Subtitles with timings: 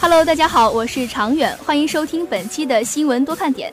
[0.00, 3.72] Hello，大家好，我是长远，欢迎收听本期的新闻多看点。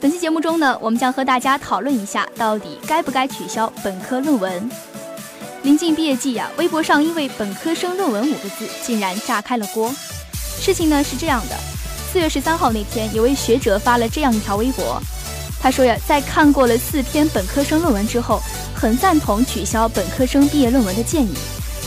[0.00, 4.70] 本期节目中呢，我们将和大家讨论一下，到底该不该取消本科论文。
[5.62, 9.92] 临近毕业季呀，微博上因为“本科生论文”五个字，竟然炸开了锅。
[10.60, 11.56] 事情呢是这样的，
[12.12, 15.00] 四月十三号那天，有位学者发了这样一条微博，
[15.60, 18.40] 他说呀，在看过了四篇本科生论文之后，
[18.74, 21.34] 很赞同取消本科生毕业论文的建议，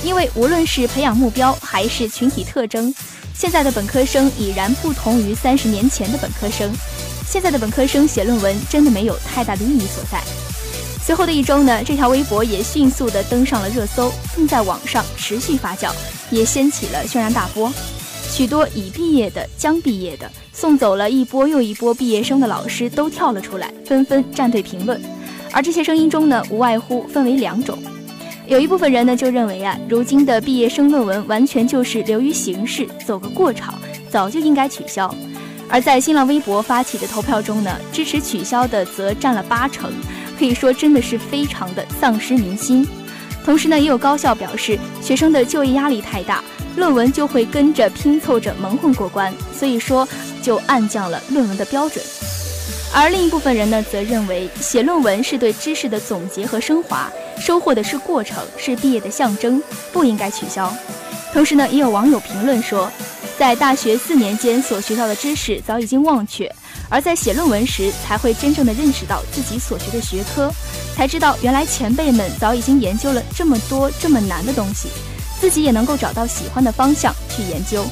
[0.05, 2.93] 因为无论是培养目标还是群体特征，
[3.33, 6.71] 现在的本科生已然不同于三十年前的本科生。
[7.27, 10.21] 现在的本科生写论文真的没有太大的意义所在。
[11.03, 15.91] 随后的一周呢，这条微博也迅速的登上了热搜，并在网上持续发酵，
[16.29, 17.73] 也掀起了轩然大波。
[18.29, 25.01] 许多已毕业的、将毕业的、送走了一波又一波毕业生的老师都跳了出来，纷纷站队评论。
[25.51, 27.77] 而这些声音中呢，无外乎分为两种。
[28.47, 33.73] 有一部分人呢就认为啊，如今的毕业生论文完全就是流于形式，走个过场，
[34.09, 35.13] 早就应该取消。
[35.67, 39.91] 而在新浪微博发起的投票中呢，支持取消的则占了八成，
[40.37, 42.87] 可以说真的是非常的丧失民心。
[43.43, 46.43] 同时呢，也有高校表示，学生的就业压力太大，
[46.75, 50.07] 论文就会跟着拼凑着蒙混过关，所以说
[50.43, 52.03] 就暗降了论文的标准。
[52.93, 59.61] 而另一部分人呢，则认为写论文是对知识的总结和升华，收获的是过程，是毕业的象征，
[59.91, 60.73] 不应该取消。
[61.33, 62.91] 同时呢，也有网友评论说。
[63.37, 66.49] 在大学四年间所学到的知识早已经忘却，
[66.87, 70.49] 而在写论文时才会真正的认识到自己所学的学科，
[70.95, 74.87] 才知道原来前辈们早已经研究了这么多这么难的东西，
[75.41, 77.85] 自己也能够找到喜欢的方向去研究。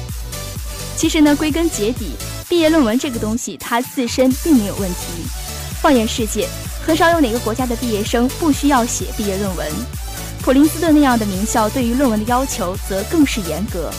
[0.96, 2.12] 其实呢，归根结底，
[2.48, 5.22] 毕业论文这个东西它自身并没有问题。
[5.80, 6.48] 放眼世界，
[6.84, 9.66] 很少有哪个国家的毕业生不需要写毕业论文。
[10.42, 13.90] 普林斯顿那样的名校对于论文的要求则更是严格。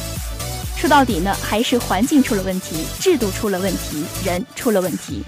[0.78, 5.24] 说到底呢，还是环境出了问题，制度出了问题，人出了问题。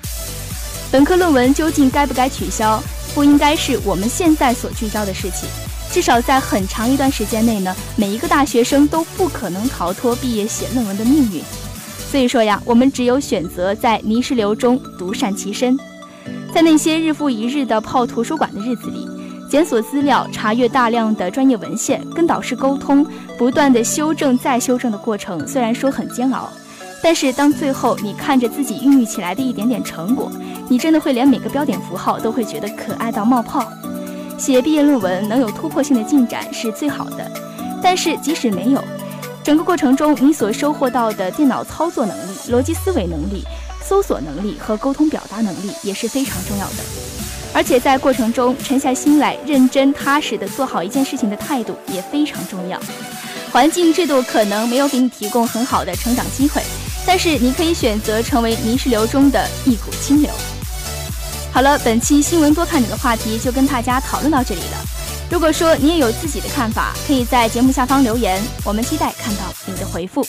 [0.92, 2.81] 本科论文究竟该不该取消，
[3.16, 5.50] 不应该是我们现在所聚焦的事情。
[5.91, 11.41] 至少在很长一段时间内呢，每一个大学生都不可能逃脱毕业写论文的命运。
[12.09, 15.78] 所以说呀，我们只有选择在泥石流中独善其身，
[16.53, 19.07] 在那些日复一日的泡图书馆的日子里。
[19.50, 23.06] 检索资料、查阅大量的专业文献、跟导师沟通、
[23.38, 26.50] 不断的修正再修正的过程，虽然说很煎熬，
[27.01, 30.29] 但是当最后你看着自己孕育起来的一点点成果，
[30.67, 33.66] 你真的会连每个标点符号都会觉得可爱到冒泡。
[34.38, 37.31] 写毕业论文能有突破性的进展是最好的，
[37.81, 38.84] 但是即使没有，
[39.47, 43.46] 整个过程中你所收获到的电脑操作能力、逻辑思维能力、
[43.81, 46.84] 搜索能力和沟通表达能力也是非常重要的。
[47.53, 52.78] 而且在过程中沉下心来，认真踏实地做好一件事情的态度也非常重要。
[53.50, 56.62] 环境制度可能没有给你提供很好的成长机会，
[57.06, 60.29] 但是你可以选择成为泥石流中的一股清流。
[61.53, 65.06] 好了，本期新闻多看点的话题就跟大家讨论到这里了。
[65.30, 70.26] 如果说你也有自己的看法，可以在节目下方留言，我们期待看到你的回复。